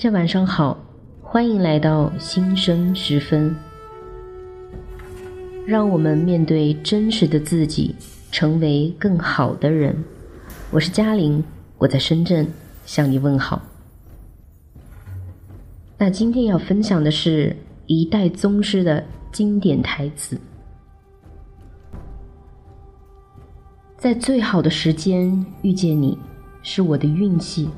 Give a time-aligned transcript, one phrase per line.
[0.00, 0.78] 大家晚上好，
[1.20, 3.54] 欢迎来到新生时分。
[5.66, 7.94] 让我们面对真实的自己，
[8.32, 9.94] 成为更好的人。
[10.70, 11.44] 我是嘉玲，
[11.76, 12.50] 我在深圳
[12.86, 13.60] 向你问好。
[15.98, 17.54] 那今天要分享的是
[17.84, 20.40] 一代宗师的经典台词：
[23.98, 26.16] 在最好的时间遇见你，
[26.62, 27.68] 是我的运气。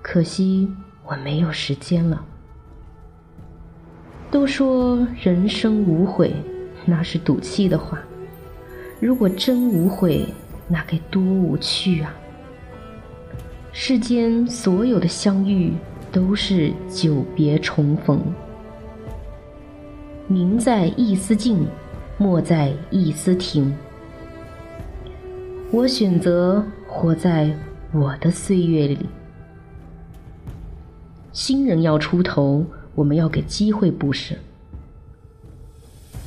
[0.00, 0.66] 可惜。
[1.06, 2.24] 我没有时间了。
[4.30, 6.34] 都说人生无悔，
[6.84, 8.00] 那是赌气的话。
[9.00, 10.26] 如果真无悔，
[10.66, 12.14] 那该多无趣啊！
[13.72, 15.72] 世间所有的相遇，
[16.10, 18.20] 都是久别重逢。
[20.26, 21.66] 明在一丝静，
[22.16, 23.76] 莫在一丝停。
[25.70, 27.54] 我选择活在
[27.92, 29.06] 我的岁月里。
[31.34, 34.38] 新人要出头，我们要给机会，不是？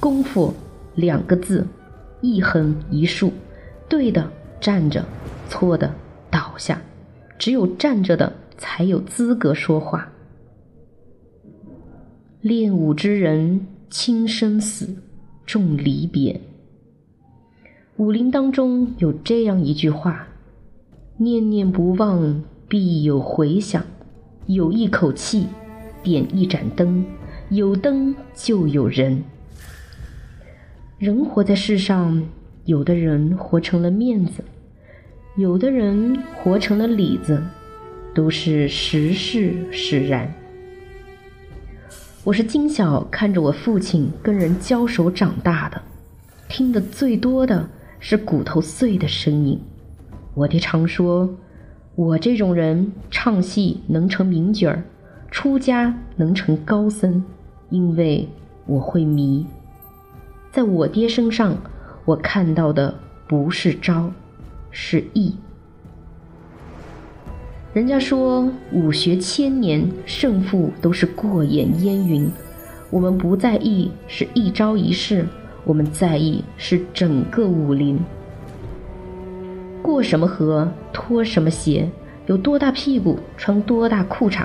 [0.00, 0.52] 功夫
[0.96, 1.64] 两个字，
[2.20, 3.32] 一横一竖，
[3.88, 4.28] 对的
[4.60, 5.04] 站着，
[5.48, 5.94] 错的
[6.28, 6.82] 倒下，
[7.38, 10.10] 只有站着的才有资格说话。
[12.40, 14.96] 练武之人轻生死，
[15.46, 16.40] 重离别。
[17.98, 20.26] 武林当中有这样一句话：
[21.18, 23.84] 念念不忘，必有回响。
[24.48, 25.46] 有一口气，
[26.02, 27.04] 点一盏灯，
[27.50, 29.22] 有灯就有人。
[30.96, 32.26] 人活在世上，
[32.64, 34.42] 有的人活成了面子，
[35.36, 37.42] 有的人活成了里子，
[38.14, 40.32] 都是时势使然。
[42.24, 45.82] 我是今小看着我父亲跟人交手长大的，
[46.48, 47.68] 听得最多的
[48.00, 49.60] 是骨头碎的声音。
[50.32, 51.28] 我爹常说。
[51.98, 54.84] 我这种人唱戏能成名角儿，
[55.32, 57.24] 出家能成高僧，
[57.70, 58.28] 因为
[58.66, 59.44] 我会迷。
[60.52, 61.56] 在我爹身上，
[62.04, 62.94] 我看到的
[63.26, 64.12] 不是招，
[64.70, 65.34] 是艺。
[67.72, 72.30] 人家说武学千年，胜负都是过眼烟云。
[72.90, 75.26] 我们不在意是一招一式，
[75.64, 77.98] 我们在意是整个武林。
[79.88, 81.90] 过什么河，脱什么鞋，
[82.26, 84.44] 有多大屁股穿多大裤衩。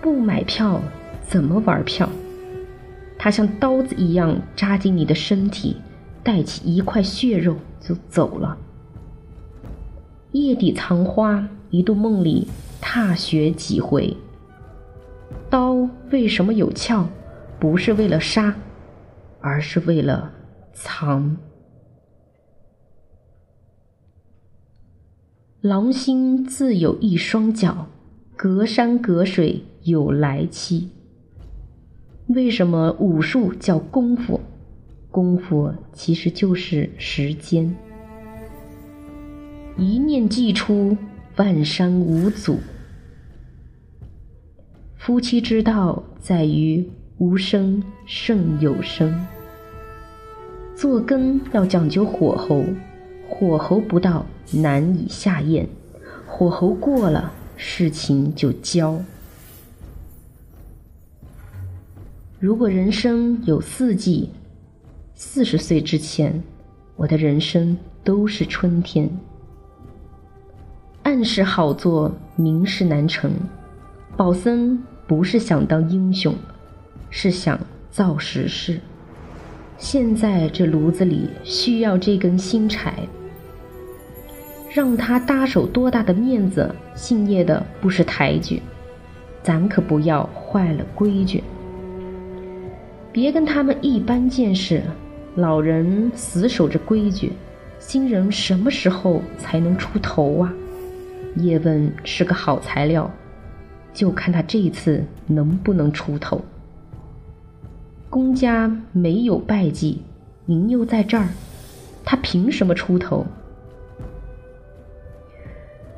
[0.00, 0.80] 不买票
[1.20, 2.08] 怎么玩票？
[3.18, 5.76] 它像刀子一样扎进你的身体，
[6.22, 8.56] 带起一块血肉就走了。
[10.32, 12.48] 夜底藏花，一度梦里
[12.80, 14.16] 踏雪几回。
[15.50, 17.06] 刀为什么有鞘？
[17.60, 18.54] 不是为了杀，
[19.42, 20.32] 而是为了
[20.72, 21.36] 藏。
[25.66, 27.88] 狼心自有一双脚，
[28.36, 30.90] 隔山隔水有来期。
[32.28, 34.40] 为什么武术叫功夫？
[35.10, 37.74] 功夫其实就是时间。
[39.76, 40.96] 一念既出，
[41.34, 42.60] 万山无阻。
[44.94, 46.88] 夫妻之道在于
[47.18, 49.26] 无声胜有声。
[50.76, 52.62] 做羹要讲究火候。
[53.28, 55.66] 火候不到，难以下咽；
[56.26, 59.00] 火候过了，事情就焦。
[62.38, 64.30] 如果人生有四季，
[65.14, 66.42] 四十岁之前，
[66.94, 69.10] 我的人生都是春天。
[71.02, 73.32] 暗事好做，明事难成。
[74.16, 76.34] 宝森不是想当英雄，
[77.10, 77.58] 是想
[77.90, 78.80] 造时势。
[79.78, 83.06] 现在这炉子里需要这根新柴，
[84.76, 88.60] 让他搭手多大的面子，姓叶的不识抬举，
[89.42, 91.42] 咱可不要坏了规矩。
[93.10, 94.82] 别跟他们一般见识，
[95.34, 97.32] 老人死守着规矩，
[97.78, 100.52] 新人什么时候才能出头啊？
[101.36, 103.10] 叶问是个好材料，
[103.94, 106.42] 就看他这次能不能出头。
[108.10, 110.02] 公家没有败绩，
[110.44, 111.28] 您又在这儿，
[112.04, 113.24] 他凭什么出头？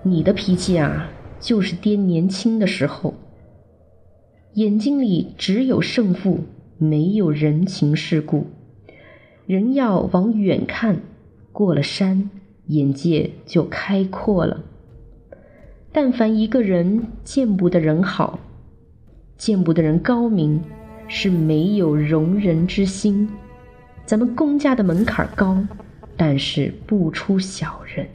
[0.02, 1.10] 你的脾气啊，
[1.40, 3.14] 就是爹年轻的时候，
[4.54, 6.40] 眼睛里只有胜负，
[6.78, 8.46] 没有人情世故。
[9.46, 11.00] 人要往远看，
[11.52, 12.30] 过了山，
[12.66, 14.62] 眼界就开阔了。
[15.92, 18.38] 但凡一个人见不得人好，
[19.36, 20.60] 见不得人高明。
[21.10, 23.26] 是没有容人之心。
[24.04, 25.56] 咱们公家的门槛高，
[26.18, 28.06] 但是不出小人。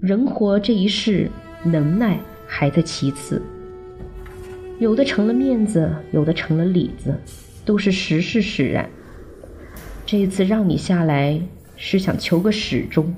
[0.00, 1.28] 人活这一世，
[1.64, 3.42] 能耐还在其次。
[4.78, 7.12] 有的成了面子，有的成了里子，
[7.64, 8.88] 都是时势使然。
[10.06, 11.40] 这一次让你下来，
[11.74, 13.12] 是想求个始终，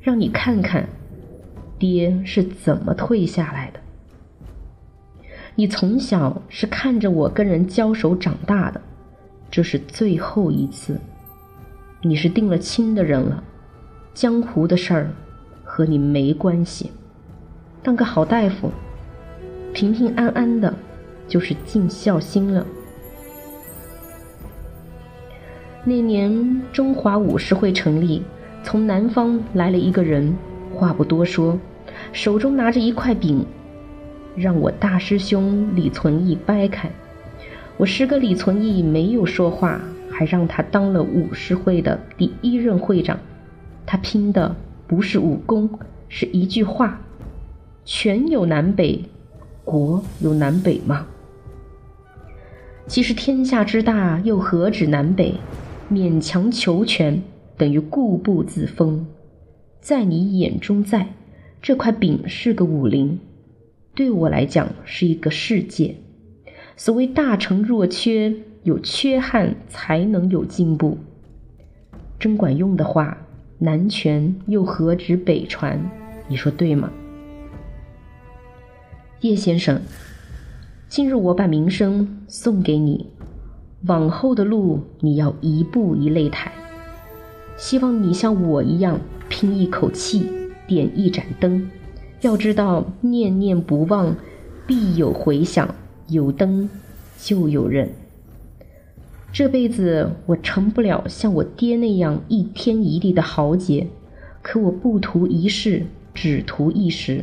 [0.00, 0.88] 让你看看，
[1.76, 3.80] 爹是怎么退下来的。
[5.56, 8.80] 你从小是看着我跟人交手长大的，
[9.50, 11.00] 这是最后一次。
[12.00, 13.42] 你是定了亲的人了，
[14.14, 15.10] 江湖的事儿
[15.76, 16.90] 和你没关系。
[17.82, 18.70] 当个好大夫，
[19.74, 20.72] 平平安安的，
[21.28, 22.66] 就是尽孝心了。
[25.84, 28.22] 那年中华武士会成立，
[28.62, 30.34] 从南方来了一个人，
[30.72, 31.58] 话不多说，
[32.10, 33.44] 手中拿着一块饼，
[34.34, 36.90] 让我大师兄李存义掰开。
[37.76, 39.78] 我师哥李存义没有说话。
[40.10, 43.18] 还让他当了武士会的第一任会长，
[43.84, 44.56] 他拼的
[44.86, 45.68] 不是武功，
[46.08, 47.00] 是一句话
[47.84, 49.04] ：“权有南北，
[49.64, 51.06] 国有南北吗？”
[52.86, 55.34] 其实天下之大，又何止南北？
[55.90, 57.22] 勉强求全，
[57.56, 59.06] 等于固步自封。
[59.80, 61.08] 在你眼中，在
[61.60, 63.18] 这块饼是个武林，
[63.94, 65.96] 对我来讲是一个世界。
[66.76, 68.34] 所谓大成若缺。
[68.66, 70.98] 有缺憾才能有进步。
[72.18, 73.16] 真管用的话，
[73.58, 75.80] 南拳又何止北传？
[76.28, 76.90] 你说对吗？
[79.20, 79.80] 叶先生，
[80.90, 83.08] 今日我把名声送给你，
[83.86, 86.52] 往后的路你要一步一擂台。
[87.56, 89.00] 希望你像我一样
[89.30, 90.30] 拼一口气，
[90.66, 91.70] 点一盏灯。
[92.20, 94.14] 要知道，念念不忘，
[94.66, 95.74] 必有回响。
[96.08, 96.68] 有灯，
[97.18, 97.90] 就有人。
[99.38, 103.86] 这辈子我成不了像我爹那样一天一地的豪杰，
[104.40, 105.84] 可我不图一世，
[106.14, 107.22] 只图一时。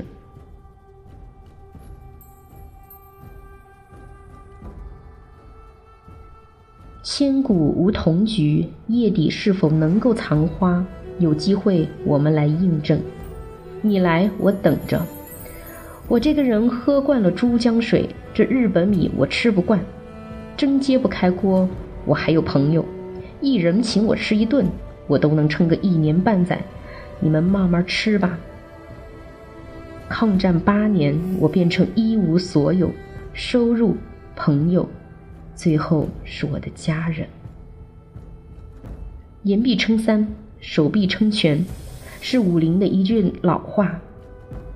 [7.02, 10.86] 千古无同局，叶底是否能够藏花？
[11.18, 13.02] 有机会我们来印证。
[13.82, 15.04] 你来，我等着。
[16.08, 19.84] 我这个人喝惯了珠江水，这日本米我吃不惯，
[20.56, 21.68] 真揭不开锅。
[22.06, 22.86] 我还有朋友，
[23.42, 24.66] 一人请我吃一顿，
[25.08, 26.60] 我都能撑个一年半载。
[27.20, 28.38] 你们慢慢吃吧。
[30.10, 32.92] 抗战八年，我变成一无所有，
[33.34, 33.96] 收入、
[34.36, 34.88] 朋友，
[35.56, 37.28] 最后是我的家人。
[39.44, 40.28] 言必称三，
[40.60, 41.66] 手必称拳，
[42.22, 44.00] 是武林的一句老话，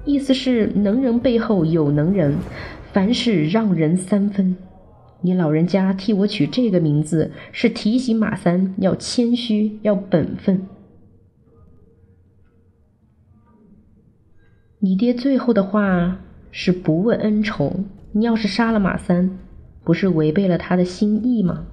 [0.05, 2.35] 意思是能人背后有能人，
[2.91, 4.55] 凡事让人三分。
[5.21, 10.67] 你老人家替我取这个名字，是提醒马三要谦虚，要本分。
[14.79, 16.19] 你爹最后的话
[16.51, 17.83] 是不问恩仇。
[18.11, 19.37] 你要是杀了马三，
[19.83, 21.65] 不是违背了他的心意吗？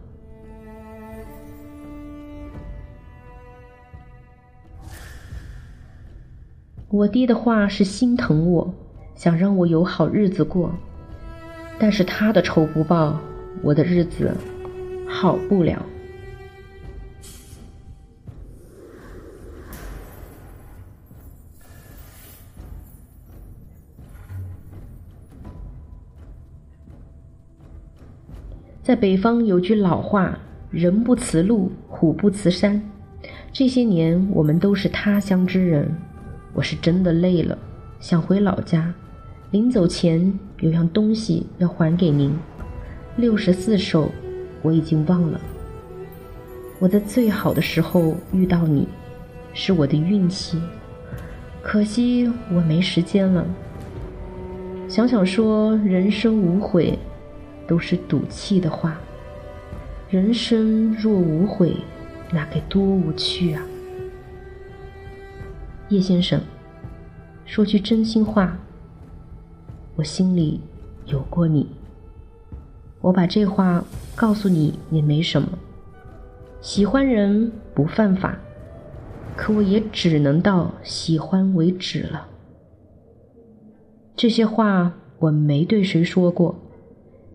[6.88, 8.74] 我爹的话是心疼我，
[9.14, 10.72] 想让我有好日子过，
[11.78, 13.20] 但是他的仇不报。
[13.64, 14.30] 我的日子
[15.08, 15.82] 好不了。
[28.82, 30.38] 在北方有句老话
[30.70, 32.82] ：“人不辞路，虎不辞山。”
[33.50, 35.90] 这些年我们都是他乡之人，
[36.52, 37.56] 我是真的累了，
[37.98, 38.92] 想回老家。
[39.52, 42.36] 临走前有样东西要还给您。
[43.16, 44.10] 六十四首，
[44.60, 45.40] 我已经忘了。
[46.80, 48.88] 我在最好的时候遇到你，
[49.52, 50.60] 是我的运气。
[51.62, 53.46] 可惜我没时间了。
[54.88, 56.98] 想想说人生无悔，
[57.68, 58.98] 都是赌气的话。
[60.10, 61.76] 人生若无悔，
[62.32, 63.62] 那该多无趣啊！
[65.88, 66.40] 叶先生，
[67.46, 68.58] 说句真心话，
[69.94, 70.60] 我心里
[71.06, 71.68] 有过你。
[73.04, 73.84] 我把这话
[74.16, 75.46] 告诉你也没什么，
[76.62, 78.38] 喜欢人不犯法，
[79.36, 82.26] 可我也只能到喜欢为止了。
[84.16, 86.56] 这些话我没对谁说过，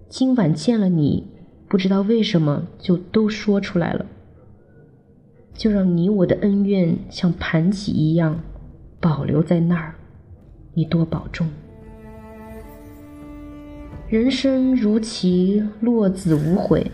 [0.08, 1.28] 今晚见了你，
[1.68, 4.08] 不知道为什么就都说出来了。
[5.54, 8.42] 就让你我的恩怨像盘棋一样
[9.00, 9.94] 保留在那儿，
[10.74, 11.48] 你多保重。
[14.10, 16.92] 人生如棋，落子无悔。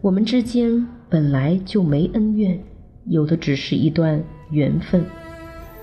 [0.00, 2.62] 我们之间本来就没恩怨，
[3.06, 5.04] 有的只是一段缘分。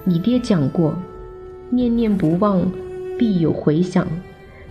[0.05, 0.95] 你爹讲过，
[1.69, 2.71] 念念不忘，
[3.19, 4.07] 必有回响，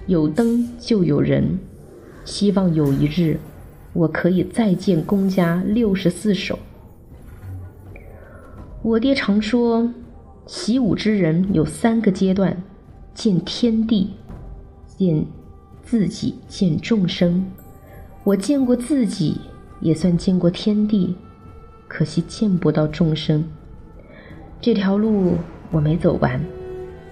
[0.07, 1.59] 有灯就有人。
[2.25, 3.38] 希望有一日，
[3.93, 6.59] 我可以再见公家六十四首。
[8.81, 9.93] 我爹常说，
[10.47, 12.57] 习武之人有三个阶段：
[13.12, 14.12] 见天地，
[14.97, 15.26] 见
[15.85, 17.45] 自己，见众生。
[18.25, 19.41] 我见过自己，
[19.81, 21.17] 也算见过天地，
[21.87, 23.45] 可惜见不到众生。
[24.61, 25.35] 这条路
[25.71, 26.41] 我没走完，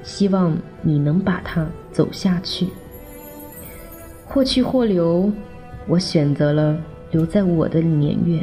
[0.02, 2.68] 希望你能把它走下去。
[4.24, 5.30] 或去或留，
[5.86, 8.42] 我选择了留在我的年月，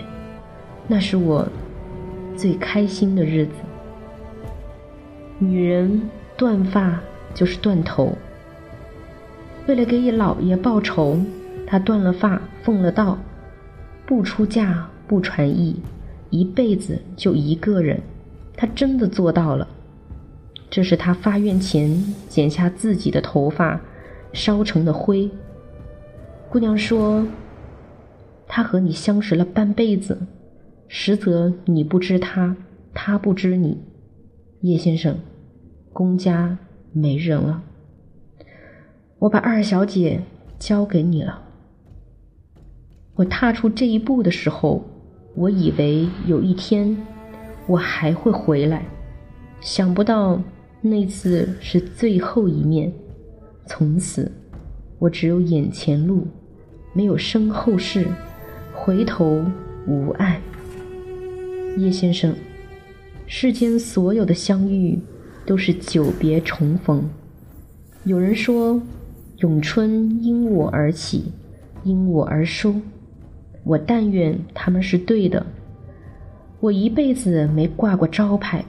[0.87, 1.47] 那是我
[2.35, 3.51] 最开心的日子。
[5.39, 6.01] 女人
[6.37, 6.99] 断发
[7.33, 8.15] 就是断头，
[9.69, 11.19] 为了给老爷报仇，
[11.67, 13.19] 他断了发，奉了道，
[14.03, 15.79] 不出嫁，不传艺，
[16.31, 18.01] 一辈子就一个人。
[18.57, 19.67] 他真的做到了。
[20.71, 23.79] 这是他发愿前剪下自己的头发，
[24.33, 25.29] 烧成的灰。
[26.49, 27.27] 姑娘说
[28.49, 30.17] ：“他和你相识了半辈子，
[30.87, 32.55] 实则你不知他，
[32.91, 33.77] 他不知你。”
[34.61, 35.19] 叶先生，
[35.93, 36.57] 公家
[36.91, 37.61] 没人了，
[39.19, 40.21] 我把二小姐
[40.57, 41.43] 交给你了。
[43.15, 44.83] 我踏出这一步的时候，
[45.35, 46.97] 我以为有一天
[47.67, 48.85] 我还会回来，
[49.59, 50.41] 想不到
[50.81, 52.91] 那次是最后一面，
[53.67, 54.31] 从此
[54.97, 56.25] 我只有眼前路。
[56.91, 58.07] 没有身后事，
[58.73, 59.45] 回头
[59.85, 60.41] 无岸。
[61.77, 62.33] 叶先生，
[63.27, 64.97] 世间所有的相遇
[65.45, 67.07] 都是久别重逢。
[68.05, 68.81] 有人说，
[69.39, 71.31] 咏春因我而起，
[71.83, 72.75] 因我而收。
[73.63, 75.45] 我但愿他们是对的。
[76.59, 78.65] 我一辈子没挂过招牌，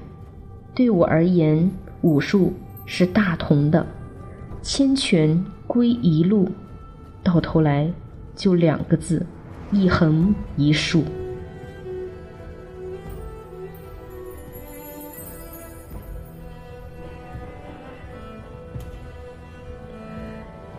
[0.74, 1.70] 对我而言，
[2.02, 2.52] 武术
[2.86, 3.84] 是大同的，
[4.62, 6.48] 千拳归一路，
[7.22, 7.90] 到头来。
[8.36, 9.26] 就两个字，
[9.70, 11.02] 一横一竖。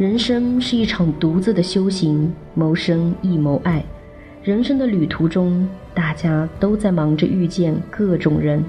[0.02, 3.86] 人生是一场独自的修行，谋生亦谋爱。
[4.42, 8.66] 人生的旅途中，大家都在忙着遇见各种人，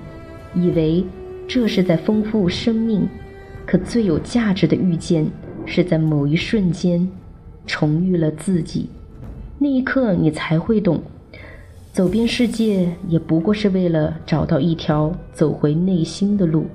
[0.55, 1.03] 以为
[1.49, 3.09] 这是在丰富生命。
[3.65, 5.27] 可最有价值的遇见，
[5.65, 7.09] 是在某一瞬间。
[7.67, 8.91] 重遇了自己，
[9.59, 11.01] 那一刻你才会懂，
[11.95, 16.67] 走遍世界也不过是为了找到一条走回内心的路。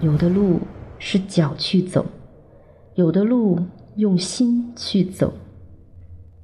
[0.00, 0.58] 有的路
[0.98, 2.04] 是脚去走，
[2.96, 3.60] 有的路
[3.96, 5.32] 用心去走。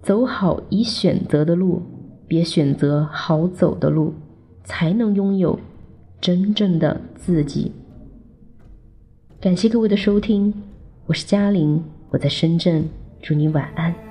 [0.03, 1.83] 走好已选择的路，
[2.27, 4.15] 别选择好走的路，
[4.65, 5.59] 才能拥有
[6.21, 7.73] 真正的自己。
[9.41, 10.55] 感谢各位的收听，
[11.07, 12.89] 我是嘉玲，我在深圳。
[13.23, 14.10] 祝你晚安。